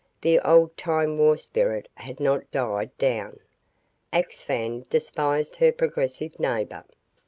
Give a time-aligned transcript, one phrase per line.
[0.21, 3.39] The old time war spirit had not died down.
[4.11, 6.85] Axphain despised her progressive neighbor.